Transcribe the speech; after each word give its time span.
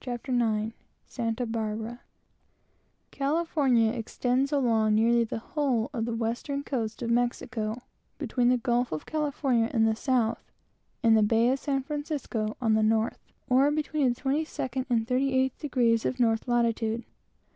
CHAPTER 0.00 0.32
IX 0.32 0.72
CALIFORNIA 1.10 1.44
A 1.46 1.46
SOUTH 1.46 1.46
EASTER 1.46 2.00
California 3.12 3.92
extends 3.92 4.50
along 4.50 4.96
nearly 4.96 5.22
the 5.22 5.38
whole 5.38 5.90
of 5.94 6.06
the 6.06 6.14
western 6.16 6.64
coast 6.64 7.02
of 7.02 7.10
Mexico, 7.10 7.82
between 8.18 8.48
the 8.48 8.56
gulf 8.58 8.90
of 8.90 9.06
California 9.06 9.70
in 9.72 9.84
the 9.84 9.94
south 9.94 10.42
and 11.04 11.16
the 11.16 11.22
bay 11.22 11.50
of 11.50 11.60
Sir 11.60 11.82
Francis 11.82 12.26
Drake 12.28 12.54
on 12.60 12.74
the 12.74 12.82
north, 12.82 13.20
or 13.48 13.70
between 13.70 14.08
the 14.12 14.20
22d 14.20 14.86
and 14.90 15.06
38th 15.06 15.56
degrees 15.58 16.04
of 16.04 16.18
north 16.18 16.48
latitude. 16.48 17.04